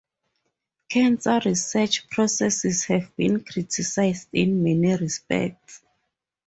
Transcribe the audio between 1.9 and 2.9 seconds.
processes